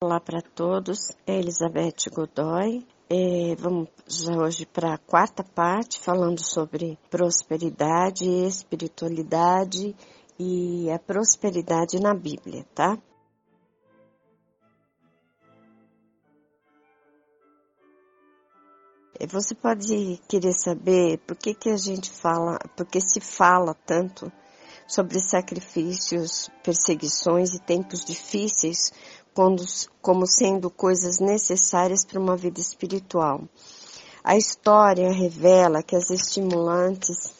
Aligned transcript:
Olá 0.00 0.20
para 0.20 0.40
todos, 0.40 1.10
é 1.26 1.40
Elizabeth 1.40 2.08
Godoy. 2.12 2.86
É, 3.10 3.56
vamos 3.56 3.88
hoje 4.28 4.64
para 4.64 4.94
a 4.94 4.98
quarta 4.98 5.42
parte, 5.42 5.98
falando 5.98 6.40
sobre 6.40 6.96
prosperidade, 7.10 8.24
espiritualidade 8.24 9.96
e 10.38 10.88
a 10.88 11.00
prosperidade 11.00 11.98
na 11.98 12.14
Bíblia, 12.14 12.64
tá? 12.76 12.96
É, 19.18 19.26
você 19.26 19.52
pode 19.52 20.20
querer 20.28 20.52
saber 20.52 21.18
por 21.26 21.36
que, 21.36 21.52
que 21.52 21.70
a 21.70 21.76
gente 21.76 22.08
fala, 22.08 22.56
porque 22.76 23.00
se 23.00 23.20
fala 23.20 23.74
tanto 23.74 24.30
sobre 24.88 25.20
sacrifícios, 25.20 26.48
perseguições 26.64 27.52
e 27.52 27.60
tempos 27.60 28.02
difíceis 28.02 28.90
como 30.02 30.26
sendo 30.26 30.70
coisas 30.70 31.18
necessárias 31.20 32.04
para 32.04 32.20
uma 32.20 32.36
vida 32.36 32.60
espiritual. 32.60 33.42
A 34.22 34.36
história 34.36 35.12
revela 35.12 35.82
que 35.82 35.96
as 35.96 36.10
estimulantes 36.10 37.32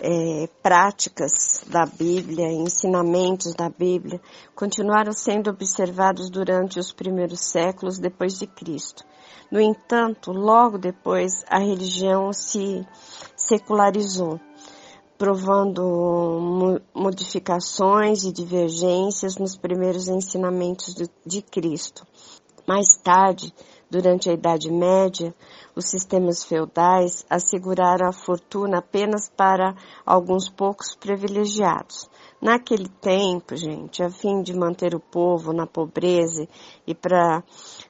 é, 0.00 0.48
práticas 0.62 1.64
da 1.66 1.86
Bíblia, 1.86 2.50
ensinamentos 2.50 3.54
da 3.54 3.68
Bíblia, 3.68 4.20
continuaram 4.54 5.12
sendo 5.12 5.50
observados 5.50 6.30
durante 6.30 6.78
os 6.78 6.92
primeiros 6.92 7.40
séculos 7.40 7.98
depois 7.98 8.38
de 8.38 8.46
Cristo. 8.46 9.04
No 9.50 9.60
entanto, 9.60 10.32
logo 10.32 10.78
depois, 10.78 11.44
a 11.48 11.58
religião 11.58 12.32
se 12.32 12.86
secularizou 13.36 14.40
provando 15.16 16.80
modificações 16.94 18.24
e 18.24 18.32
divergências 18.32 19.36
nos 19.36 19.56
primeiros 19.56 20.08
ensinamentos 20.08 20.94
de 21.24 21.42
Cristo. 21.42 22.06
Mais 22.66 22.96
tarde, 22.96 23.52
durante 23.90 24.28
a 24.28 24.32
Idade 24.32 24.72
Média, 24.72 25.34
os 25.76 25.84
sistemas 25.86 26.42
feudais 26.42 27.24
asseguraram 27.28 28.08
a 28.08 28.12
fortuna 28.12 28.78
apenas 28.78 29.28
para 29.28 29.74
alguns 30.04 30.48
poucos 30.48 30.94
privilegiados. 30.94 32.08
Naquele 32.40 32.88
tempo, 32.88 33.54
gente, 33.54 34.02
a 34.02 34.10
fim 34.10 34.42
de 34.42 34.52
manter 34.52 34.94
o 34.94 35.00
povo 35.00 35.52
na 35.52 35.66
pobreza 35.66 36.48
e 36.86 36.94
para 36.94 37.44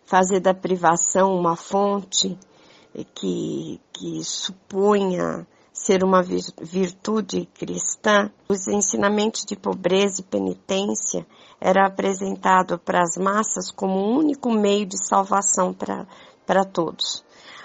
fazer 0.04 0.40
da 0.40 0.52
privação 0.52 1.34
uma 1.34 1.56
fonte 1.56 2.38
que, 3.14 3.80
que 3.92 4.22
supunha 4.22 5.46
ser 5.74 6.04
uma 6.04 6.22
virtude 6.22 7.46
cristã, 7.46 8.30
os 8.48 8.68
ensinamentos 8.68 9.44
de 9.44 9.56
pobreza 9.56 10.20
e 10.20 10.24
penitência 10.24 11.26
era 11.60 11.88
apresentado 11.88 12.78
para 12.78 13.02
as 13.02 13.16
massas 13.16 13.72
como 13.72 13.94
o 13.98 14.16
único 14.16 14.52
meio 14.52 14.86
de 14.86 14.96
salvação 14.96 15.74
para 15.74 16.64
todos. 16.64 17.24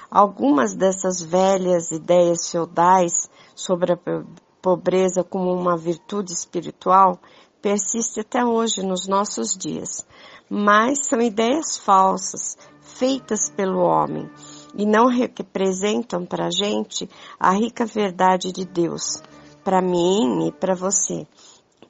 Algumas 0.09 0.75
dessas 0.75 1.21
velhas 1.21 1.91
ideias 1.91 2.49
feudais 2.49 3.29
sobre 3.53 3.93
a 3.93 3.99
pobreza 4.59 5.23
como 5.23 5.53
uma 5.53 5.77
virtude 5.77 6.33
espiritual 6.33 7.19
persistem 7.61 8.21
até 8.21 8.43
hoje 8.43 8.81
nos 8.81 9.07
nossos 9.07 9.55
dias, 9.55 10.03
mas 10.49 11.05
são 11.05 11.21
ideias 11.21 11.77
falsas, 11.77 12.57
feitas 12.81 13.51
pelo 13.51 13.81
homem 13.81 14.27
e 14.75 14.85
não 14.85 15.07
representam 15.07 16.25
para 16.25 16.47
a 16.47 16.51
gente 16.51 17.09
a 17.39 17.51
rica 17.51 17.85
verdade 17.85 18.51
de 18.51 18.65
Deus, 18.65 19.21
para 19.63 19.81
mim 19.81 20.47
e 20.47 20.51
para 20.51 20.75
você. 20.75 21.27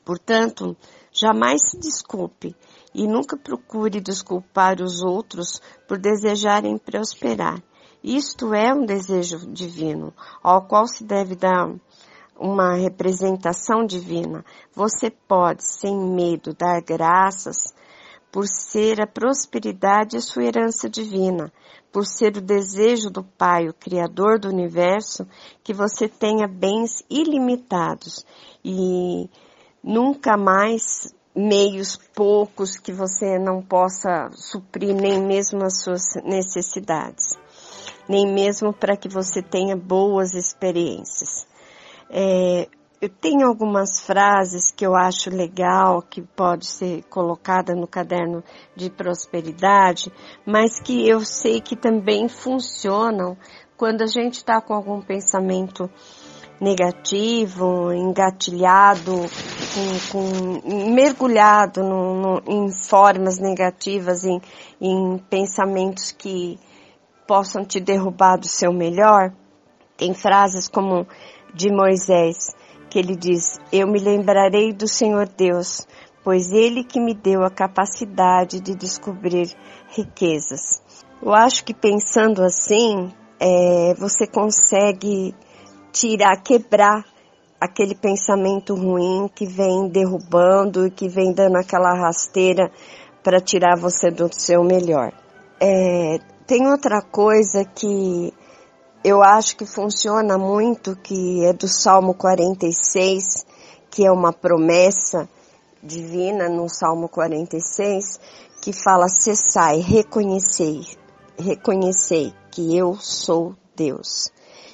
Portanto, 0.03 0.75
jamais 1.11 1.69
se 1.69 1.77
desculpe 1.77 2.55
e 2.93 3.07
nunca 3.07 3.37
procure 3.37 4.01
desculpar 4.01 4.81
os 4.81 5.01
outros 5.01 5.61
por 5.87 5.97
desejarem 5.97 6.77
prosperar. 6.77 7.61
Isto 8.03 8.53
é 8.53 8.73
um 8.73 8.85
desejo 8.85 9.39
divino, 9.51 10.13
ao 10.41 10.65
qual 10.65 10.87
se 10.87 11.03
deve 11.03 11.35
dar 11.35 11.69
uma 12.39 12.73
representação 12.75 13.85
divina. 13.85 14.45
Você 14.73 15.11
pode, 15.11 15.63
sem 15.63 15.95
medo, 15.95 16.55
dar 16.57 16.81
graças 16.81 17.73
por 18.31 18.47
ser 18.47 19.01
a 19.01 19.07
prosperidade 19.07 20.15
a 20.15 20.21
sua 20.21 20.45
herança 20.45 20.89
divina, 20.89 21.51
por 21.91 22.05
ser 22.05 22.37
o 22.37 22.41
desejo 22.41 23.09
do 23.09 23.23
Pai, 23.23 23.67
o 23.67 23.73
Criador 23.73 24.39
do 24.39 24.49
universo, 24.49 25.27
que 25.63 25.73
você 25.73 26.07
tenha 26.07 26.47
bens 26.47 27.03
ilimitados 27.09 28.25
e 28.63 29.29
nunca 29.83 30.37
mais 30.37 31.13
meios 31.35 31.97
poucos 32.13 32.77
que 32.77 32.91
você 32.91 33.39
não 33.39 33.61
possa 33.61 34.29
suprir 34.33 34.93
nem 34.93 35.21
mesmo 35.21 35.63
as 35.63 35.81
suas 35.81 36.15
necessidades, 36.23 37.37
nem 38.07 38.31
mesmo 38.31 38.73
para 38.73 38.97
que 38.97 39.07
você 39.07 39.41
tenha 39.41 39.75
boas 39.75 40.33
experiências. 40.33 41.47
É, 42.09 42.67
eu 43.01 43.07
tenho 43.07 43.47
algumas 43.47 44.01
frases 44.01 44.71
que 44.71 44.85
eu 44.85 44.93
acho 44.93 45.29
legal, 45.29 46.01
que 46.01 46.21
pode 46.21 46.65
ser 46.65 47.03
colocada 47.03 47.73
no 47.73 47.87
caderno 47.87 48.43
de 48.75 48.89
prosperidade, 48.89 50.11
mas 50.45 50.81
que 50.81 51.07
eu 51.07 51.21
sei 51.21 51.61
que 51.61 51.77
também 51.77 52.27
funcionam 52.27 53.37
quando 53.77 54.01
a 54.01 54.07
gente 54.07 54.35
está 54.35 54.59
com 54.59 54.73
algum 54.73 55.01
pensamento 55.01 55.89
negativo, 56.59 57.93
engatilhado, 57.93 59.13
com, 59.13 60.11
com, 60.11 60.91
mergulhado 60.91 61.81
no, 61.81 62.15
no, 62.15 62.43
em 62.45 62.69
formas 62.69 63.39
negativas, 63.39 64.25
em, 64.25 64.41
em 64.81 65.17
pensamentos 65.29 66.11
que 66.11 66.59
possam 67.25 67.63
te 67.63 67.79
derrubar 67.79 68.37
do 68.37 68.49
seu 68.49 68.73
melhor. 68.73 69.31
Tem 69.95 70.13
frases 70.13 70.67
como 70.67 71.07
de 71.53 71.71
Moisés, 71.71 72.53
que 72.89 72.99
ele 72.99 73.15
diz: 73.15 73.59
Eu 73.71 73.87
me 73.87 73.99
lembrarei 73.99 74.73
do 74.73 74.87
Senhor 74.87 75.27
Deus, 75.27 75.87
pois 76.23 76.51
ele 76.51 76.83
que 76.83 76.99
me 76.99 77.13
deu 77.13 77.43
a 77.43 77.49
capacidade 77.49 78.59
de 78.59 78.75
descobrir 78.75 79.55
riquezas. 79.89 80.81
Eu 81.21 81.33
acho 81.33 81.63
que 81.63 81.73
pensando 81.73 82.43
assim, 82.43 83.11
é, 83.39 83.93
você 83.95 84.25
consegue 84.25 85.35
tirar, 85.91 86.41
quebrar 86.41 87.03
aquele 87.59 87.93
pensamento 87.93 88.73
ruim 88.73 89.29
que 89.35 89.45
vem 89.45 89.89
derrubando 89.89 90.87
e 90.87 90.91
que 90.91 91.09
vem 91.09 91.33
dando 91.33 91.57
aquela 91.57 91.93
rasteira 91.93 92.71
para 93.21 93.41
tirar 93.41 93.77
você 93.77 94.09
do 94.09 94.29
seu 94.33 94.63
melhor. 94.63 95.11
É, 95.61 96.19
tem 96.47 96.67
outra 96.67 97.01
coisa 97.01 97.65
que 97.65 98.33
eu 99.03 99.23
acho 99.23 99.55
que 99.55 99.65
funciona 99.65 100.37
muito, 100.37 100.95
que 100.95 101.45
é 101.45 101.53
do 101.53 101.67
Salmo 101.67 102.13
46, 102.13 103.45
que 103.89 104.05
é 104.05 104.11
uma 104.11 104.33
promessa 104.33 105.27
divina 105.81 106.49
no 106.49 106.67
Salmo 106.67 107.07
46, 107.07 108.19
que 108.61 108.73
fala: 108.73 109.07
cessai, 109.07 109.77
reconhecei, 109.79 110.85
reconhecei 111.37 112.33
que 112.51 112.75
eu 112.75 112.95
sou 112.95 113.55
Deus. 113.75 114.31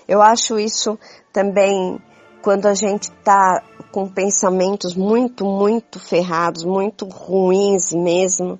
Eu 0.07 0.21
acho 0.21 0.59
isso 0.59 0.97
também 1.31 1.99
quando 2.41 2.67
a 2.67 2.73
gente 2.73 3.03
está 3.03 3.63
com 3.91 4.07
pensamentos 4.07 4.95
muito, 4.95 5.45
muito 5.45 5.99
ferrados, 5.99 6.63
muito 6.63 7.05
ruins 7.05 7.91
mesmo. 7.91 8.59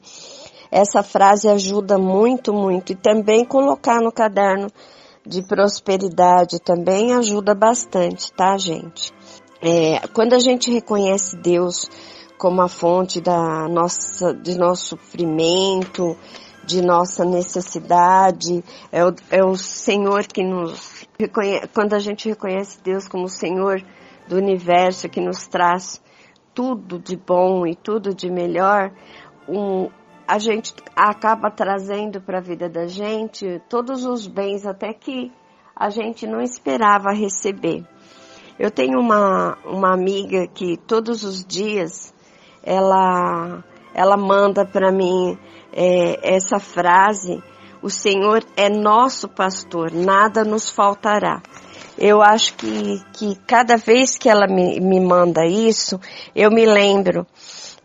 Essa 0.71 1.03
frase 1.03 1.47
ajuda 1.47 1.97
muito, 1.97 2.53
muito. 2.53 2.91
E 2.91 2.95
também 2.95 3.45
colocar 3.45 4.01
no 4.01 4.11
caderno 4.11 4.71
de 5.25 5.41
prosperidade 5.41 6.59
também 6.59 7.13
ajuda 7.13 7.55
bastante, 7.55 8.31
tá, 8.33 8.57
gente? 8.57 9.11
É, 9.61 10.07
quando 10.13 10.33
a 10.33 10.39
gente 10.39 10.71
reconhece 10.71 11.35
Deus 11.37 11.89
como 12.37 12.61
a 12.61 12.67
fonte 12.67 13.19
da 13.19 13.67
nossa, 13.67 14.33
de 14.33 14.57
nosso 14.57 14.89
sofrimento, 14.89 16.15
de 16.65 16.81
nossa 16.81 17.23
necessidade, 17.23 18.63
é 18.91 19.05
o, 19.05 19.15
é 19.31 19.43
o 19.43 19.55
Senhor 19.55 20.25
que 20.27 20.43
nos 20.43 21.07
reconhece, 21.17 21.67
quando 21.73 21.93
a 21.93 21.99
gente 21.99 22.29
reconhece 22.29 22.79
Deus 22.83 23.07
como 23.07 23.25
o 23.25 23.29
Senhor 23.29 23.81
do 24.27 24.35
universo 24.35 25.09
que 25.09 25.21
nos 25.21 25.47
traz 25.47 26.01
tudo 26.53 26.99
de 26.99 27.15
bom 27.15 27.65
e 27.65 27.75
tudo 27.75 28.13
de 28.13 28.29
melhor, 28.29 28.91
um, 29.47 29.89
a 30.27 30.39
gente 30.39 30.73
acaba 30.95 31.51
trazendo 31.51 32.21
para 32.21 32.39
a 32.39 32.41
vida 32.41 32.67
da 32.67 32.87
gente 32.87 33.61
todos 33.69 34.05
os 34.05 34.27
bens 34.27 34.65
até 34.65 34.93
que 34.93 35.31
a 35.75 35.89
gente 35.89 36.25
não 36.25 36.41
esperava 36.41 37.11
receber. 37.11 37.85
Eu 38.57 38.71
tenho 38.71 38.99
uma, 38.99 39.57
uma 39.65 39.93
amiga 39.93 40.47
que 40.47 40.77
todos 40.77 41.23
os 41.23 41.43
dias 41.45 42.13
ela, 42.63 43.63
ela 43.93 44.17
manda 44.17 44.65
para 44.65 44.91
mim 44.91 45.37
é, 45.73 46.35
essa 46.35 46.57
frase: 46.57 47.43
O 47.81 47.89
Senhor 47.89 48.43
é 48.55 48.69
nosso 48.69 49.27
pastor, 49.27 49.91
nada 49.91 50.43
nos 50.43 50.69
faltará. 50.69 51.41
Eu 51.97 52.21
acho 52.21 52.55
que, 52.55 53.01
que 53.13 53.35
cada 53.47 53.77
vez 53.77 54.17
que 54.17 54.29
ela 54.29 54.47
me, 54.47 54.79
me 54.79 54.99
manda 54.99 55.45
isso, 55.45 55.99
eu 56.35 56.51
me 56.51 56.65
lembro 56.65 57.25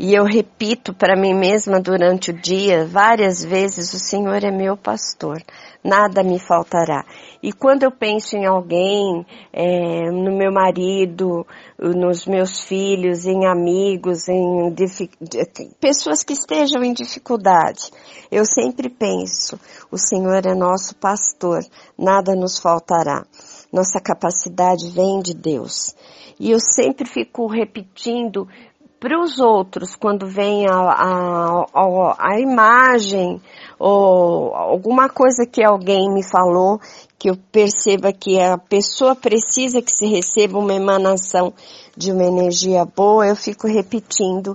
E 0.03 0.15
eu 0.15 0.25
repito 0.25 0.95
para 0.95 1.15
mim 1.15 1.35
mesma 1.35 1.79
durante 1.79 2.31
o 2.31 2.33
dia, 2.33 2.87
várias 2.87 3.45
vezes, 3.45 3.93
o 3.93 3.99
Senhor 3.99 4.43
é 4.43 4.51
meu 4.51 4.75
pastor, 4.75 5.43
nada 5.85 6.23
me 6.23 6.39
faltará. 6.39 7.05
E 7.43 7.53
quando 7.53 7.83
eu 7.83 7.91
penso 7.91 8.35
em 8.35 8.47
alguém, 8.47 9.27
é, 9.53 10.11
no 10.11 10.35
meu 10.35 10.51
marido, 10.51 11.47
nos 11.79 12.25
meus 12.25 12.63
filhos, 12.63 13.27
em 13.27 13.45
amigos, 13.47 14.27
em 14.27 14.75
pessoas 15.79 16.25
que 16.25 16.33
estejam 16.33 16.83
em 16.83 16.95
dificuldade, 16.95 17.91
eu 18.33 18.47
sempre 18.47 18.89
penso, 18.89 19.61
o 19.91 19.99
Senhor 19.99 20.47
é 20.47 20.55
nosso 20.55 20.95
pastor, 20.97 21.61
nada 21.99 22.35
nos 22.35 22.59
faltará. 22.59 23.27
Nossa 23.73 24.01
capacidade 24.01 24.89
vem 24.91 25.21
de 25.21 25.35
Deus. 25.35 25.95
E 26.39 26.51
eu 26.51 26.59
sempre 26.59 27.07
fico 27.09 27.47
repetindo 27.47 28.49
para 29.01 29.19
os 29.19 29.39
outros 29.39 29.97
quando 29.97 30.27
vem 30.27 30.67
a, 30.69 30.75
a, 30.75 31.65
a, 31.73 32.17
a, 32.19 32.39
imagem 32.39 33.41
ou 33.79 34.55
alguma 34.55 35.09
coisa 35.09 35.47
que 35.51 35.65
alguém 35.65 36.13
me 36.13 36.23
falou 36.23 36.79
que 37.19 37.31
eu 37.31 37.37
perceba 37.51 38.13
que 38.13 38.39
a 38.39 38.59
pessoa 38.59 39.17
precisa 39.17 39.81
que 39.81 39.91
se 39.91 40.07
receba 40.07 40.59
uma 40.59 40.75
emanação 40.75 41.53
de 41.97 42.13
uma 42.13 42.25
energia 42.25 42.85
boa, 42.85 43.27
eu 43.27 43.37
fico 43.37 43.67
repetindo 43.67 44.55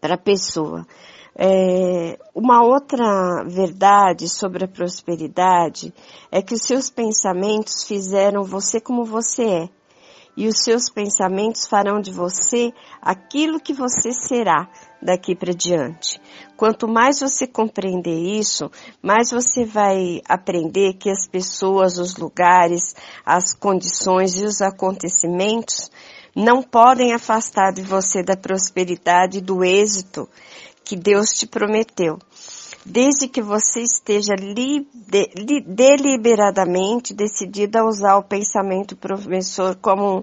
para 0.00 0.14
a 0.14 0.18
pessoa. 0.18 0.86
É, 1.36 2.16
uma 2.32 2.64
outra 2.64 3.42
verdade 3.44 4.28
sobre 4.28 4.64
a 4.64 4.68
prosperidade 4.68 5.92
é 6.30 6.40
que 6.40 6.54
os 6.54 6.62
seus 6.62 6.88
pensamentos 6.88 7.82
fizeram 7.82 8.44
você 8.44 8.80
como 8.80 9.04
você 9.04 9.44
é. 9.44 9.68
E 10.36 10.48
os 10.48 10.64
seus 10.64 10.90
pensamentos 10.90 11.66
farão 11.66 12.00
de 12.00 12.10
você 12.10 12.72
aquilo 13.00 13.60
que 13.60 13.72
você 13.72 14.12
será 14.12 14.68
daqui 15.00 15.34
para 15.34 15.52
diante. 15.52 16.20
Quanto 16.56 16.88
mais 16.88 17.20
você 17.20 17.46
compreender 17.46 18.18
isso, 18.18 18.68
mais 19.00 19.30
você 19.30 19.64
vai 19.64 20.20
aprender 20.28 20.94
que 20.94 21.08
as 21.08 21.28
pessoas, 21.28 21.98
os 21.98 22.16
lugares, 22.16 22.94
as 23.24 23.54
condições 23.54 24.36
e 24.36 24.44
os 24.44 24.60
acontecimentos 24.60 25.88
não 26.34 26.62
podem 26.62 27.14
afastar 27.14 27.72
de 27.72 27.82
você 27.82 28.20
da 28.20 28.36
prosperidade 28.36 29.38
e 29.38 29.40
do 29.40 29.62
êxito 29.62 30.28
que 30.84 30.96
Deus 30.96 31.30
te 31.30 31.46
prometeu, 31.46 32.18
desde 32.84 33.26
que 33.26 33.40
você 33.40 33.80
esteja 33.80 34.34
li, 34.34 34.86
de, 34.94 35.30
li, 35.34 35.60
deliberadamente 35.62 37.14
decidida 37.14 37.80
a 37.80 37.86
usar 37.86 38.16
o 38.16 38.22
pensamento 38.22 38.94
promissor 38.94 39.76
como 39.80 40.22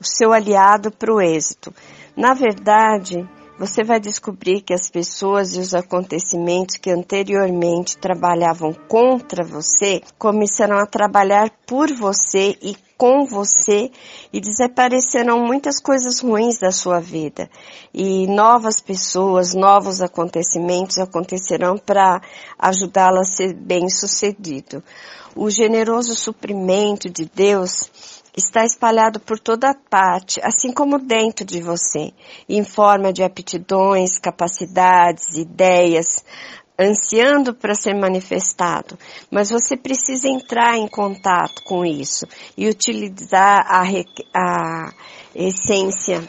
o 0.00 0.04
seu 0.04 0.32
aliado 0.32 0.90
para 0.90 1.12
o 1.12 1.20
êxito. 1.20 1.74
Na 2.16 2.34
verdade, 2.34 3.26
você 3.58 3.84
vai 3.84 4.00
descobrir 4.00 4.60
que 4.60 4.74
as 4.74 4.90
pessoas 4.90 5.54
e 5.54 5.60
os 5.60 5.74
acontecimentos 5.74 6.76
que 6.76 6.90
anteriormente 6.90 7.96
trabalhavam 7.96 8.72
contra 8.88 9.44
você 9.44 10.02
começarão 10.18 10.78
a 10.78 10.86
trabalhar 10.86 11.50
por 11.66 11.92
você 11.92 12.58
e 12.60 12.76
com 12.96 13.24
você 13.24 13.90
e 14.32 14.40
desaparecerão 14.40 15.40
muitas 15.40 15.80
coisas 15.80 16.20
ruins 16.20 16.58
da 16.58 16.70
sua 16.70 17.00
vida. 17.00 17.50
E 17.92 18.26
novas 18.26 18.80
pessoas, 18.80 19.54
novos 19.54 20.00
acontecimentos 20.00 20.98
acontecerão 20.98 21.76
para 21.76 22.20
ajudá-la 22.58 23.20
a 23.20 23.24
ser 23.24 23.54
bem 23.54 23.88
sucedido. 23.88 24.82
O 25.36 25.50
generoso 25.50 26.14
suprimento 26.14 27.10
de 27.10 27.24
Deus 27.24 27.90
está 28.36 28.64
espalhado 28.64 29.20
por 29.20 29.38
toda 29.38 29.74
parte, 29.88 30.40
assim 30.42 30.72
como 30.72 30.98
dentro 30.98 31.44
de 31.44 31.60
você, 31.60 32.12
em 32.48 32.64
forma 32.64 33.12
de 33.12 33.22
aptidões, 33.22 34.18
capacidades, 34.18 35.36
ideias, 35.36 36.24
ansiando 36.78 37.54
para 37.54 37.74
ser 37.74 37.94
manifestado, 37.94 38.98
mas 39.30 39.50
você 39.50 39.76
precisa 39.76 40.28
entrar 40.28 40.76
em 40.76 40.88
contato 40.88 41.62
com 41.64 41.84
isso 41.84 42.26
e 42.56 42.68
utilizar 42.68 43.64
a, 43.68 43.82
a 44.34 44.92
essência 45.34 46.22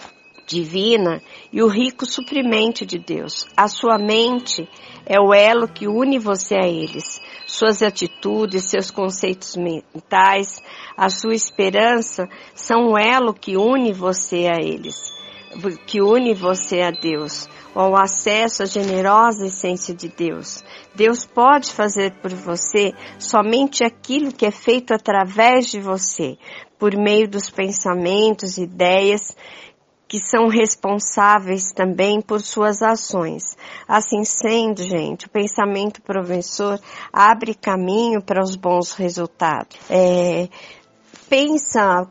divina 0.47 1.21
e 1.51 1.63
o 1.63 1.67
rico 1.67 2.05
suprimento 2.05 2.85
de 2.85 2.99
Deus. 2.99 3.47
A 3.57 3.67
sua 3.67 3.97
mente 3.97 4.69
é 5.05 5.19
o 5.19 5.33
elo 5.33 5.67
que 5.67 5.87
une 5.87 6.19
você 6.19 6.55
a 6.55 6.67
eles. 6.67 7.19
Suas 7.47 7.81
atitudes, 7.81 8.69
seus 8.69 8.91
conceitos 8.91 9.55
mentais, 9.55 10.61
a 10.95 11.09
sua 11.09 11.33
esperança 11.33 12.29
são 12.53 12.91
o 12.91 12.97
elo 12.97 13.33
que 13.33 13.57
une 13.57 13.91
você 13.91 14.47
a 14.47 14.61
eles, 14.61 15.11
que 15.87 16.01
une 16.01 16.33
você 16.33 16.81
a 16.81 16.91
Deus 16.91 17.47
ao 17.75 17.95
acesso 17.95 18.63
à 18.63 18.65
generosa 18.65 19.45
essência 19.45 19.93
de 19.93 20.07
Deus. 20.07 20.63
Deus 20.95 21.25
pode 21.25 21.71
fazer 21.71 22.13
por 22.21 22.33
você 22.33 22.93
somente 23.19 23.83
aquilo 23.83 24.31
que 24.31 24.45
é 24.45 24.51
feito 24.51 24.93
através 24.93 25.67
de 25.67 25.79
você, 25.79 26.37
por 26.79 26.95
meio 26.95 27.27
dos 27.27 27.49
pensamentos, 27.49 28.57
ideias 28.57 29.35
que 30.07 30.19
são 30.19 30.47
responsáveis 30.47 31.71
também 31.71 32.21
por 32.21 32.41
suas 32.41 32.81
ações. 32.81 33.57
Assim 33.87 34.23
sendo, 34.23 34.83
gente, 34.83 35.25
o 35.25 35.29
pensamento 35.29 36.01
professor 36.01 36.79
abre 37.11 37.53
caminho 37.53 38.21
para 38.21 38.41
os 38.41 38.55
bons 38.55 38.93
resultados. 38.93 39.77
É, 39.89 40.47
pensa 41.27 42.07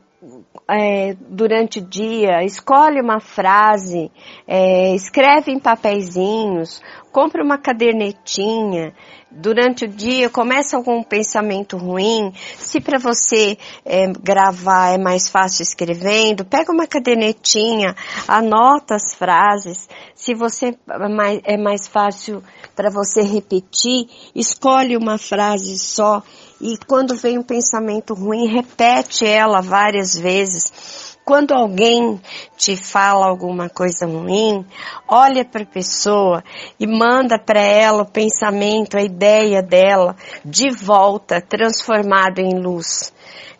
é, 0.69 1.15
durante 1.29 1.79
o 1.79 1.83
dia, 1.83 2.43
escolhe 2.45 3.01
uma 3.01 3.21
frase, 3.21 4.11
é, 4.47 4.95
escreve 4.95 5.53
em 5.53 5.59
papeizinhos, 5.59 6.81
compra 7.13 7.43
uma 7.43 7.59
cadernetinha, 7.59 8.95
durante 9.31 9.85
o 9.85 9.89
dia 9.89 10.31
começa 10.31 10.77
algum 10.77 11.03
pensamento 11.03 11.77
ruim, 11.77 12.33
se 12.57 12.81
para 12.81 12.99
você 12.99 13.59
é, 13.85 14.07
gravar 14.13 14.95
é 14.95 14.99
mais 14.99 15.29
fácil 15.29 15.63
escrevendo, 15.63 16.45
pega 16.45 16.73
uma 16.73 16.87
cadernetinha, 16.87 17.95
anota 18.27 18.95
as 18.95 19.15
frases, 19.15 19.89
se 20.15 20.35
você 20.35 20.77
é 20.89 21.09
mais, 21.09 21.41
é 21.45 21.57
mais 21.57 21.87
fácil 21.87 22.43
para 22.75 22.91
você 22.91 23.23
repetir, 23.23 24.09
escolhe 24.35 24.97
uma 24.97 25.19
frase 25.19 25.79
só 25.79 26.23
e 26.67 26.79
quando 26.87 27.15
vem 27.15 27.37
um 27.37 27.43
pensamento 27.43 28.15
ruim, 28.15 28.47
repete 28.47 29.27
ela 29.27 29.61
várias 29.61 30.17
vezes. 30.17 31.15
Quando 31.23 31.53
alguém 31.53 32.19
te 32.57 32.75
fala 32.75 33.27
alguma 33.27 33.69
coisa 33.69 34.07
ruim, 34.07 34.65
olha 35.07 35.45
para 35.45 35.63
a 35.63 35.67
pessoa 35.67 36.43
e 36.81 36.87
manda 36.87 37.39
para 37.39 37.61
ela 37.61 38.05
o 38.05 38.11
pensamento, 38.11 38.97
a 38.97 39.03
ideia 39.03 39.63
dela 39.63 40.17
de 40.43 40.71
volta, 40.71 41.39
transformado 41.39 42.39
em 42.39 42.59
luz. 42.59 43.13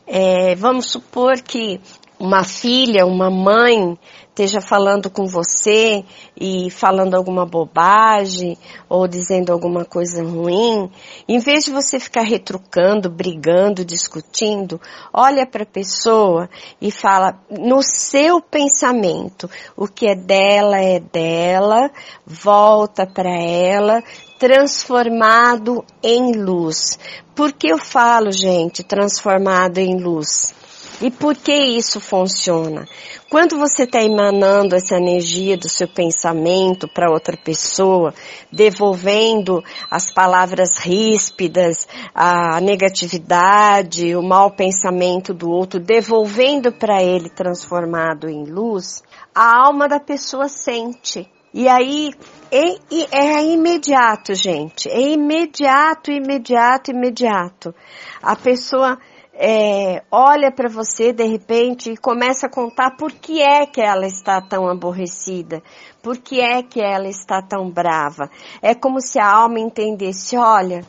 É, 0.07 0.55
vamos 0.55 0.91
supor 0.91 1.43
que 1.43 1.83
uma 2.19 2.45
filha, 2.45 3.05
uma 3.07 3.31
mãe 3.31 3.99
esteja 4.35 4.61
falando 4.61 5.09
com 5.09 5.27
você 5.27 6.05
e 6.37 6.69
falando 6.69 7.15
alguma 7.15 7.47
bobagem 7.47 8.59
ou 8.89 9.07
dizendo 9.07 9.53
alguma 9.53 9.85
coisa 9.85 10.25
ruim, 10.25 10.91
em 11.29 11.39
vez 11.39 11.65
de 11.65 11.71
você 11.71 12.01
ficar 12.01 12.23
retrucando, 12.23 13.09
brigando, 13.09 13.85
discutindo, 13.85 14.81
olha 15.13 15.47
para 15.47 15.63
a 15.63 15.67
pessoa 15.67 16.51
e 16.81 16.91
fala 16.91 17.39
no 17.49 17.81
seu 17.81 18.41
pensamento, 18.41 19.49
o 19.77 19.87
que 19.87 20.09
é 20.09 20.17
dela 20.17 20.81
é 20.81 20.99
dela, 20.99 21.89
volta 22.27 23.07
para 23.07 23.31
ela, 23.31 24.03
transformado 24.37 25.85
em 26.03 26.33
luz. 26.33 26.99
Por 27.37 27.53
que 27.53 27.69
eu 27.69 27.79
falo, 27.79 28.33
gente, 28.33 28.83
transformado 28.83 29.79
em 29.79 29.97
luz? 29.97 30.53
E 31.01 31.11
por 31.11 31.37
que 31.37 31.53
isso 31.53 32.01
funciona? 32.01 32.87
Quando 33.29 33.59
você 33.59 33.83
está 33.83 34.01
emanando 34.01 34.77
essa 34.77 34.97
energia 34.97 35.57
do 35.57 35.69
seu 35.69 35.89
pensamento 35.89 36.87
para 36.87 37.11
outra 37.11 37.37
pessoa, 37.37 38.15
devolvendo 38.51 39.63
as 39.91 40.13
palavras 40.13 40.79
ríspidas, 40.79 41.89
a 42.15 42.61
negatividade, 42.61 44.15
o 44.15 44.23
mau 44.23 44.53
pensamento 44.53 45.35
do 45.35 45.51
outro, 45.51 45.81
devolvendo 45.81 46.71
para 46.73 47.03
ele 47.03 47.29
transformado 47.29 48.29
em 48.29 48.45
luz, 48.45 49.03
a 49.35 49.67
alma 49.67 49.89
da 49.89 49.99
pessoa 49.99 50.49
sente. 50.49 51.29
E 51.53 51.69
aí 51.69 52.13
é, 52.51 52.77
é 53.13 53.45
imediato, 53.45 54.35
gente. 54.35 54.89
É 54.89 55.01
imediato, 55.01 56.11
imediato, 56.11 56.91
imediato. 56.91 57.75
A 58.23 58.37
pessoa 58.37 58.99
é, 59.37 60.03
olha 60.11 60.53
para 60.53 60.69
você 60.69 61.13
de 61.13 61.25
repente 61.25 61.91
e 61.91 61.97
começa 61.97 62.47
a 62.47 62.51
contar 62.51 62.97
por 62.97 63.13
que 63.13 63.43
é 63.43 63.67
que 63.67 63.81
ela 63.81 64.07
está 64.07 64.41
tão 64.41 64.69
aborrecida, 64.69 65.63
por 66.03 66.19
que 66.19 66.41
é 66.41 66.63
que 66.63 66.81
ela 66.81 67.09
está 67.09 67.43
tão 67.43 67.69
brava. 67.69 68.31
É 68.63 68.75
como 68.75 69.01
se 69.01 69.19
a 69.19 69.29
alma 69.29 69.59
entendesse, 69.59 70.37
olha, 70.37 70.85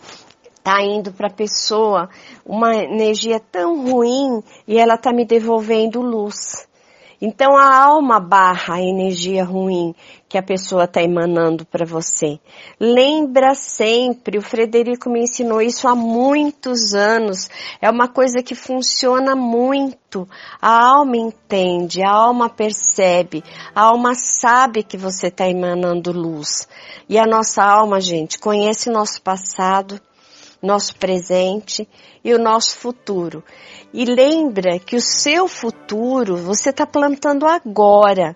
tá 0.64 0.82
indo 0.82 1.12
para 1.12 1.28
a 1.28 1.34
pessoa 1.34 2.10
uma 2.46 2.76
energia 2.76 3.40
tão 3.40 3.84
ruim 3.84 4.44
e 4.68 4.78
ela 4.78 4.98
tá 4.98 5.12
me 5.12 5.26
devolvendo 5.26 6.02
luz. 6.02 6.68
Então 7.22 7.56
a 7.56 7.84
alma 7.84 8.20
barra 8.20 8.76
a 8.76 8.82
energia 8.82 9.44
ruim 9.44 9.96
que 10.28 10.38
a 10.38 10.44
pessoa 10.44 10.84
está 10.84 11.02
emanando 11.02 11.66
para 11.66 11.86
você. 11.86 12.40
Lembra 12.80 13.56
sempre, 13.56 14.38
o 14.38 14.42
Frederico 14.42 15.10
me 15.10 15.22
ensinou 15.22 15.62
isso 15.62 15.88
há 15.88 15.96
muitos 15.96 16.94
anos. 16.94 17.50
É 17.82 17.90
uma 17.90 18.08
coisa 18.08 18.44
que 18.44 18.56
funciona 18.56 19.36
muito. 19.36 20.28
A 20.62 20.98
alma 20.98 21.18
entende, 21.18 22.04
a 22.04 22.12
alma 22.12 22.50
percebe, 22.50 23.44
a 23.74 23.84
alma 23.84 24.14
sabe 24.14 24.84
que 24.84 24.98
você 24.98 25.28
está 25.28 25.48
emanando 25.48 26.12
luz. 26.12 26.68
E 27.08 27.18
a 27.18 27.26
nossa 27.26 27.64
alma, 27.64 28.02
gente, 28.02 28.40
conhece 28.40 28.90
nosso 28.90 29.22
passado, 29.22 30.02
nosso 30.66 30.96
presente 30.96 31.88
e 32.24 32.34
o 32.34 32.40
nosso 32.40 32.78
futuro. 32.78 33.44
E 33.94 34.04
lembra 34.06 34.80
que 34.80 34.96
o 34.96 35.02
seu 35.02 35.48
futuro 35.48 36.36
você 36.36 36.72
está 36.72 36.86
plantando 36.86 37.46
agora. 37.46 38.36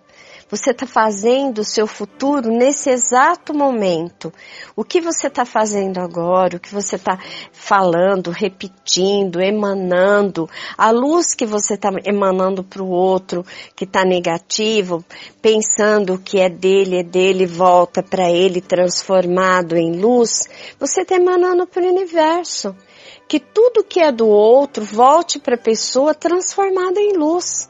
Você 0.52 0.72
está 0.72 0.88
fazendo 0.88 1.60
o 1.60 1.64
seu 1.64 1.86
futuro 1.86 2.50
nesse 2.50 2.90
exato 2.90 3.54
momento. 3.54 4.34
O 4.76 4.84
que 4.84 5.00
você 5.00 5.28
está 5.28 5.46
fazendo 5.46 6.00
agora, 6.00 6.58
o 6.58 6.60
que 6.60 6.74
você 6.74 6.96
está 6.96 7.20
falando, 7.52 8.32
repetindo, 8.32 9.40
emanando, 9.40 10.50
a 10.76 10.90
luz 10.90 11.36
que 11.36 11.46
você 11.46 11.76
está 11.76 11.92
emanando 12.04 12.64
para 12.64 12.82
o 12.82 12.90
outro 12.90 13.46
que 13.76 13.84
está 13.84 14.04
negativo, 14.04 15.06
pensando 15.40 16.18
que 16.18 16.40
é 16.40 16.50
dele, 16.50 16.98
é 16.98 17.04
dele, 17.04 17.46
volta 17.46 18.02
para 18.02 18.32
ele 18.32 18.60
transformado 18.60 19.78
em 19.78 20.02
luz, 20.02 20.50
você 20.80 21.02
está 21.02 21.16
emanando 21.16 21.68
para 21.68 21.84
o 21.84 21.88
universo. 21.88 22.76
Que 23.28 23.40
tudo 23.40 23.84
que 23.84 24.00
é 24.00 24.12
do 24.12 24.28
outro 24.28 24.84
volte 24.84 25.38
para 25.38 25.54
a 25.54 25.60
pessoa 25.60 26.16
transformada 26.16 27.00
em 27.00 27.16
luz. 27.16 27.70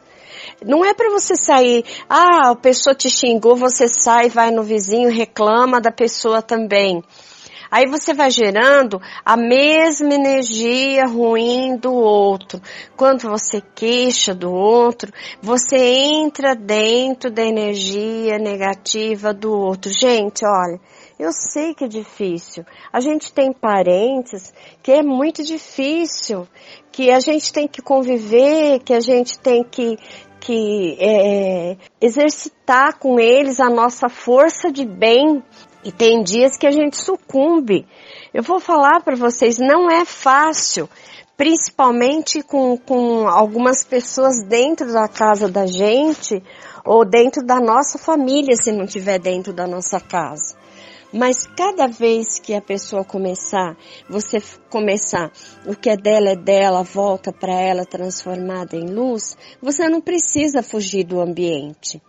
Não 0.65 0.83
é 0.83 0.93
para 0.93 1.09
você 1.09 1.35
sair, 1.35 1.85
ah, 2.09 2.51
a 2.51 2.55
pessoa 2.55 2.93
te 2.93 3.09
xingou, 3.09 3.55
você 3.55 3.87
sai, 3.87 4.29
vai 4.29 4.51
no 4.51 4.63
vizinho, 4.63 5.09
reclama 5.09 5.79
da 5.79 5.91
pessoa 5.91 6.41
também. 6.41 7.03
Aí 7.71 7.85
você 7.85 8.15
vai 8.15 8.31
gerando 8.31 8.99
a 9.23 9.37
mesma 9.37 10.15
energia 10.15 11.05
ruim 11.05 11.77
do 11.77 11.93
outro. 11.93 12.59
Quando 12.97 13.29
você 13.29 13.61
queixa 13.75 14.33
do 14.33 14.51
outro, 14.51 15.13
você 15.39 15.77
entra 15.77 16.55
dentro 16.55 17.29
da 17.29 17.43
energia 17.43 18.39
negativa 18.39 19.31
do 19.31 19.51
outro. 19.51 19.91
Gente, 19.91 20.43
olha, 20.43 20.79
eu 21.19 21.31
sei 21.31 21.75
que 21.75 21.83
é 21.83 21.87
difícil. 21.87 22.65
A 22.91 22.99
gente 22.99 23.31
tem 23.31 23.53
parentes 23.53 24.51
que 24.81 24.91
é 24.91 25.03
muito 25.03 25.43
difícil, 25.43 26.47
que 26.91 27.11
a 27.11 27.19
gente 27.19 27.53
tem 27.53 27.67
que 27.67 27.83
conviver, 27.83 28.79
que 28.79 28.93
a 28.93 28.99
gente 28.99 29.37
tem 29.37 29.63
que 29.63 29.95
que 30.39 30.97
é, 30.99 31.77
exercitar 32.01 32.97
com 32.97 33.19
eles 33.19 33.59
a 33.59 33.69
nossa 33.69 34.09
força 34.09 34.71
de 34.71 34.85
bem. 34.85 35.43
E 35.83 35.91
tem 35.91 36.21
dias 36.23 36.57
que 36.57 36.67
a 36.67 36.71
gente 36.71 36.97
sucumbe. 36.97 37.87
Eu 38.33 38.43
vou 38.43 38.59
falar 38.59 39.01
para 39.01 39.15
vocês, 39.15 39.57
não 39.57 39.89
é 39.89 40.03
fácil, 40.03 40.89
principalmente 41.37 42.41
com, 42.41 42.77
com 42.77 43.27
algumas 43.27 43.83
pessoas 43.83 44.43
dentro 44.43 44.91
da 44.91 45.07
casa 45.07 45.47
da 45.47 45.65
gente 45.65 46.43
ou 46.85 47.05
dentro 47.05 47.45
da 47.45 47.59
nossa 47.59 47.97
família, 47.97 48.55
se 48.55 48.71
não 48.71 48.83
estiver 48.83 49.19
dentro 49.19 49.53
da 49.53 49.65
nossa 49.65 49.99
casa. 49.99 50.57
Mas 51.11 51.47
cada 51.47 51.87
vez 51.87 52.37
que 52.37 52.53
a 52.53 52.61
pessoa 52.61 53.03
começar, 53.03 53.75
você 54.07 54.39
começar, 54.69 55.31
o 55.65 55.75
que 55.75 55.89
é 55.89 55.97
dela 55.97 56.29
é 56.29 56.35
dela, 56.35 56.83
volta 56.83 57.33
para 57.33 57.53
ela 57.53 57.83
transformada 57.83 58.75
em 58.75 58.85
luz, 58.85 59.35
você 59.59 59.89
não 59.89 60.01
precisa 60.01 60.61
fugir 60.61 61.03
do 61.03 61.19
ambiente. 61.19 61.99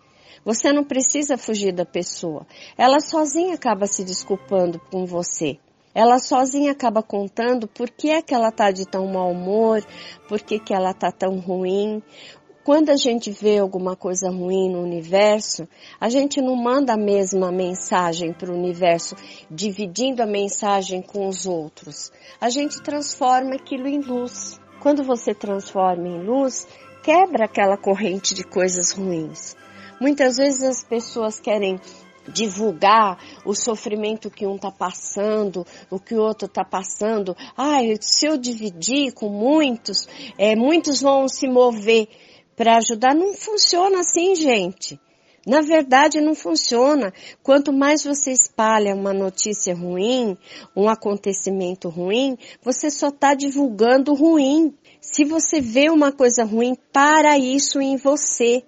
Você 0.44 0.70
não 0.72 0.84
precisa 0.84 1.38
fugir 1.38 1.72
da 1.72 1.86
pessoa. 1.86 2.46
Ela 2.76 3.00
sozinha 3.00 3.54
acaba 3.54 3.86
se 3.86 4.04
desculpando 4.04 4.78
com 4.90 5.06
você. 5.06 5.58
Ela 5.94 6.18
sozinha 6.18 6.70
acaba 6.70 7.02
contando 7.02 7.66
por 7.66 7.90
que 7.90 8.10
é 8.10 8.22
que 8.22 8.32
ela 8.32 8.52
tá 8.52 8.70
de 8.70 8.86
tão 8.86 9.06
mau 9.08 9.32
humor, 9.32 9.84
por 10.28 10.40
que, 10.40 10.58
que 10.58 10.72
ela 10.72 10.94
tá 10.94 11.10
tão 11.10 11.38
ruim. 11.38 12.00
Quando 12.62 12.90
a 12.90 12.96
gente 12.96 13.30
vê 13.30 13.58
alguma 13.58 13.96
coisa 13.96 14.28
ruim 14.28 14.70
no 14.70 14.82
universo, 14.82 15.66
a 15.98 16.10
gente 16.10 16.42
não 16.42 16.54
manda 16.54 16.92
a 16.92 16.96
mesma 16.96 17.50
mensagem 17.50 18.34
para 18.34 18.52
o 18.52 18.54
universo, 18.54 19.16
dividindo 19.50 20.22
a 20.22 20.26
mensagem 20.26 21.00
com 21.00 21.26
os 21.26 21.46
outros. 21.46 22.12
A 22.38 22.50
gente 22.50 22.82
transforma 22.82 23.54
aquilo 23.54 23.88
em 23.88 24.00
luz. 24.00 24.60
Quando 24.82 25.02
você 25.02 25.34
transforma 25.34 26.06
em 26.06 26.22
luz, 26.22 26.68
quebra 27.02 27.46
aquela 27.46 27.78
corrente 27.78 28.34
de 28.34 28.44
coisas 28.44 28.92
ruins. 28.92 29.56
Muitas 29.98 30.36
vezes 30.36 30.62
as 30.62 30.84
pessoas 30.84 31.40
querem 31.40 31.80
divulgar 32.28 33.18
o 33.44 33.54
sofrimento 33.54 34.30
que 34.30 34.46
um 34.46 34.56
está 34.56 34.70
passando, 34.70 35.66
o 35.90 35.98
que 35.98 36.14
o 36.14 36.20
outro 36.20 36.46
está 36.46 36.64
passando. 36.64 37.34
Ah, 37.56 37.80
se 38.00 38.26
eu 38.26 38.36
dividir 38.36 39.12
com 39.12 39.30
muitos, 39.30 40.06
é, 40.36 40.54
muitos 40.54 41.00
vão 41.00 41.26
se 41.26 41.48
mover 41.48 42.08
para 42.60 42.76
ajudar. 42.76 43.14
Não 43.14 43.32
funciona 43.32 44.00
assim, 44.00 44.34
gente. 44.34 45.00
Na 45.46 45.62
verdade, 45.62 46.20
não 46.20 46.34
funciona. 46.34 47.10
Quanto 47.42 47.72
mais 47.72 48.04
você 48.04 48.32
espalha 48.32 48.94
uma 48.94 49.14
notícia 49.14 49.74
ruim, 49.74 50.36
um 50.76 50.86
acontecimento 50.86 51.88
ruim, 51.88 52.36
você 52.62 52.90
só 52.90 53.08
está 53.08 53.32
divulgando 53.32 54.12
ruim. 54.12 54.74
Se 55.00 55.24
você 55.24 55.58
vê 55.58 55.88
uma 55.88 56.12
coisa 56.12 56.44
ruim, 56.44 56.76
para 56.92 57.38
isso 57.38 57.80
em 57.80 57.96
você. 57.96 58.62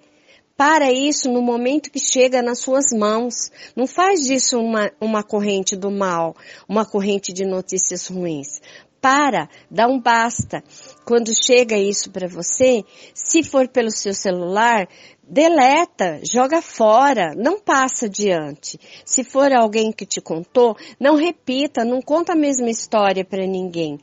Para 0.56 0.90
isso 0.90 1.30
no 1.30 1.42
momento 1.42 1.90
que 1.90 2.00
chega 2.00 2.40
nas 2.40 2.60
suas 2.60 2.96
mãos. 2.98 3.52
Não 3.76 3.86
faz 3.86 4.24
disso 4.24 4.58
uma, 4.58 4.90
uma 4.98 5.22
corrente 5.22 5.76
do 5.76 5.90
mal, 5.90 6.34
uma 6.66 6.86
corrente 6.86 7.30
de 7.30 7.44
notícias 7.44 8.06
ruins 8.06 8.58
para, 9.02 9.48
dá 9.68 9.88
um 9.88 10.00
basta. 10.00 10.62
Quando 11.04 11.32
chega 11.34 11.76
isso 11.76 12.10
para 12.10 12.28
você, 12.28 12.84
se 13.12 13.42
for 13.42 13.66
pelo 13.68 13.90
seu 13.90 14.14
celular, 14.14 14.88
deleta, 15.22 16.20
joga 16.22 16.62
fora, 16.62 17.34
não 17.34 17.58
passa 17.58 18.06
adiante. 18.06 18.78
Se 19.04 19.24
for 19.24 19.52
alguém 19.52 19.90
que 19.90 20.06
te 20.06 20.20
contou, 20.20 20.76
não 21.00 21.16
repita, 21.16 21.84
não 21.84 22.00
conta 22.00 22.34
a 22.34 22.36
mesma 22.36 22.70
história 22.70 23.24
para 23.24 23.46
ninguém. 23.46 23.98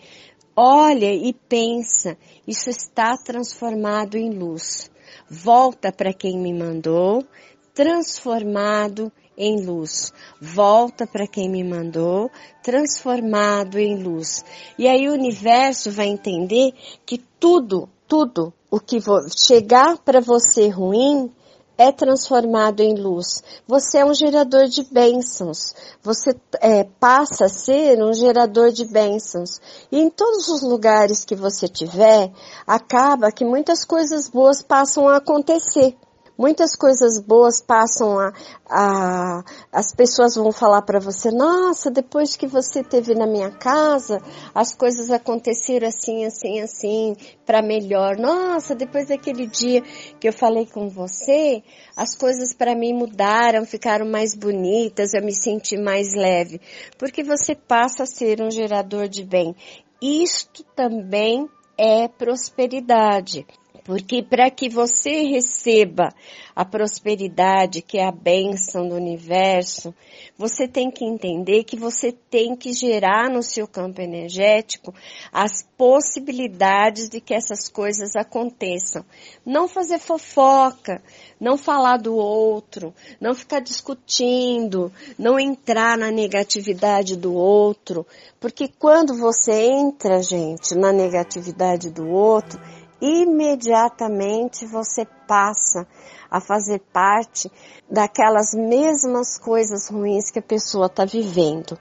Olha 0.56 1.14
e 1.14 1.34
pensa, 1.34 2.18
isso 2.46 2.70
está 2.70 3.16
transformado 3.16 4.18
em 4.18 4.30
luz. 4.32 4.92
Volta 5.30 5.92
para 5.92 6.12
quem 6.12 6.38
me 6.38 6.54
mandou, 6.54 7.26
transformado 7.74 9.10
em 9.40 9.66
luz. 9.66 10.12
Volta 10.40 11.08
para 11.08 11.26
quem 11.26 11.50
me 11.50 11.64
mandou, 11.64 12.30
transformado 12.62 13.80
em 13.80 14.04
luz. 14.04 14.44
E 14.78 14.86
aí 14.86 15.08
o 15.08 15.14
universo 15.14 15.90
vai 15.90 16.08
entender 16.08 16.74
que 17.06 17.18
tudo, 17.40 17.88
tudo 18.06 18.54
o 18.70 18.80
que 18.80 19.00
chegar 19.36 19.98
para 20.00 20.20
você 20.20 20.68
ruim 20.68 21.32
é 21.78 21.94
transformado 21.94 22.82
em 22.82 22.94
luz. 22.94 23.42
Você 23.66 24.00
é 24.00 24.06
um 24.06 24.14
gerador 24.14 24.68
de 24.68 24.84
bênçãos. 24.84 25.74
Você 26.04 26.36
é, 26.60 26.84
passa 26.84 27.46
a 27.46 27.50
ser 27.50 28.04
um 28.04 28.14
gerador 28.14 28.70
de 28.70 28.84
bênçãos. 28.84 29.62
E 29.90 29.98
em 29.98 30.10
todos 30.10 30.50
os 30.50 30.62
lugares 30.62 31.24
que 31.24 31.36
você 31.36 31.70
tiver, 31.70 32.34
acaba 32.68 33.32
que 33.32 33.46
muitas 33.46 33.86
coisas 33.86 34.28
boas 34.28 34.62
passam 34.62 35.08
a 35.08 35.16
acontecer 35.16 35.96
muitas 36.40 36.74
coisas 36.74 37.20
boas 37.20 37.60
passam 37.60 38.18
a, 38.18 38.32
a 38.66 39.44
as 39.74 39.94
pessoas 39.94 40.36
vão 40.36 40.54
falar 40.54 40.84
para 40.84 41.00
você, 41.00 41.30
nossa, 41.32 41.92
depois 41.92 42.38
que 42.38 42.48
você 42.48 42.82
teve 42.82 43.14
na 43.14 43.28
minha 43.28 43.52
casa, 43.52 44.22
as 44.56 44.74
coisas 44.74 45.12
aconteceram 45.12 45.90
assim, 45.90 46.24
assim, 46.24 46.62
assim, 46.62 47.16
para 47.46 47.62
melhor. 47.62 48.18
Nossa, 48.18 48.74
depois 48.74 49.08
daquele 49.08 49.48
dia 49.48 49.82
que 50.18 50.30
eu 50.30 50.34
falei 50.34 50.66
com 50.66 50.88
você, 50.88 51.62
as 51.98 52.16
coisas 52.16 52.54
para 52.54 52.74
mim 52.74 52.94
mudaram, 52.94 53.66
ficaram 53.66 54.10
mais 54.10 54.34
bonitas, 54.34 55.14
eu 55.14 55.22
me 55.22 55.34
senti 55.34 55.78
mais 55.78 56.14
leve, 56.14 56.62
porque 56.98 57.22
você 57.22 57.54
passa 57.54 58.04
a 58.04 58.08
ser 58.08 58.42
um 58.42 58.50
gerador 58.50 59.10
de 59.10 59.26
bem. 59.26 59.54
Isto 60.02 60.64
também 60.74 61.50
é 61.78 62.08
prosperidade. 62.08 63.46
Porque 63.90 64.22
para 64.22 64.52
que 64.52 64.70
você 64.70 65.24
receba 65.24 66.14
a 66.56 66.64
prosperidade, 66.64 67.82
que 67.82 67.98
é 67.98 68.06
a 68.06 68.12
bênção 68.12 68.88
do 68.88 68.94
universo, 68.94 69.96
você 70.38 70.68
tem 70.68 70.92
que 70.92 71.04
entender 71.04 71.64
que 71.64 71.76
você 71.76 72.12
tem 72.12 72.56
que 72.56 72.72
gerar 72.72 73.32
no 73.32 73.42
seu 73.42 73.68
campo 73.68 74.00
energético 74.00 74.94
as 75.34 75.68
possibilidades 75.76 77.10
de 77.10 77.20
que 77.20 77.34
essas 77.34 77.68
coisas 77.68 78.16
aconteçam. 78.16 79.04
Não 79.44 79.68
fazer 79.68 79.98
fofoca, 79.98 81.02
não 81.40 81.58
falar 81.58 81.98
do 81.98 82.14
outro, 82.14 82.94
não 83.20 83.34
ficar 83.34 83.60
discutindo, 83.60 84.92
não 85.18 85.40
entrar 85.40 85.98
na 85.98 86.12
negatividade 86.12 87.16
do 87.16 87.34
outro, 87.34 88.06
porque 88.40 88.68
quando 88.68 89.18
você 89.18 89.52
entra, 89.52 90.22
gente, 90.22 90.76
na 90.76 90.94
negatividade 90.94 91.90
do 91.90 92.08
outro, 92.08 92.60
imediatamente 93.02 94.66
você 94.66 95.06
passa 95.28 95.88
a 96.30 96.40
fazer 96.40 96.80
parte 96.94 97.52
daquelas 97.90 98.54
mesmas 98.54 99.38
coisas 99.38 99.90
ruins 99.90 100.30
que 100.30 100.40
a 100.40 100.44
pessoa 100.44 100.86
está 100.86 101.06
vivendo. 101.06 101.78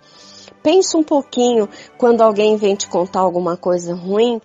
Pense 0.63 0.97
um 0.97 1.03
pouquinho 1.03 1.69
quando 1.97 2.23
alguém 2.23 2.57
vem 2.57 2.75
te 2.75 2.89
contar 2.89 3.21
alguma 3.21 3.57
coisa 3.57 3.95
ruim, 3.95 4.41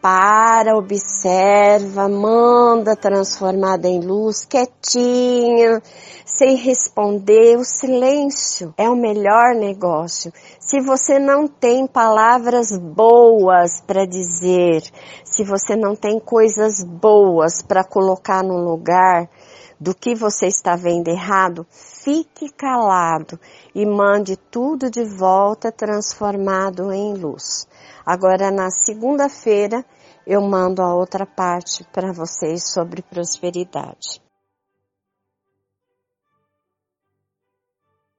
para, 0.00 0.76
observa, 0.76 2.08
manda 2.08 2.96
transformada 2.96 3.86
em 3.86 4.00
luz, 4.00 4.44
quietinha, 4.44 5.82
sem 6.24 6.56
responder. 6.56 7.56
O 7.56 7.64
silêncio 7.64 8.74
é 8.78 8.88
o 8.88 8.96
melhor 8.96 9.54
negócio. 9.54 10.32
Se 10.58 10.80
você 10.80 11.18
não 11.18 11.46
tem 11.46 11.86
palavras 11.86 12.68
boas 12.76 13.80
para 13.86 14.06
dizer, 14.06 14.82
se 15.24 15.44
você 15.44 15.76
não 15.76 15.94
tem 15.94 16.18
coisas 16.18 16.82
boas 16.82 17.60
para 17.60 17.84
colocar 17.84 18.42
no 18.42 18.56
lugar 18.56 19.28
do 19.80 19.94
que 19.94 20.14
você 20.14 20.46
está 20.46 20.76
vendo 20.76 21.08
errado, 21.08 21.66
fique 21.70 22.50
calado 22.50 23.40
e 23.74 23.86
mande 23.86 24.36
tudo 24.36 24.90
de 24.90 25.02
volta 25.04 25.72
transformado 25.72 26.92
em 26.92 27.14
luz. 27.14 27.66
Agora, 28.04 28.50
na 28.50 28.70
segunda-feira, 28.70 29.82
eu 30.26 30.42
mando 30.42 30.82
a 30.82 30.94
outra 30.94 31.24
parte 31.24 31.82
para 31.92 32.12
vocês 32.12 32.70
sobre 32.70 33.02
prosperidade. 33.02 34.20